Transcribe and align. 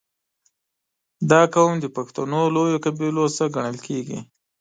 •دا 1.31 1.41
قوم 1.53 1.73
د 1.79 1.85
پښتنو 1.95 2.41
لویو 2.55 2.81
قبیلو 2.85 3.25
څخه 3.35 3.53
ګڼل 3.55 3.77
کېږي. 3.87 4.19